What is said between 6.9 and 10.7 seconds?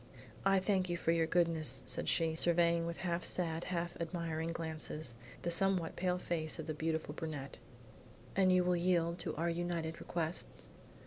brunette. "And you will yield to our united requests?"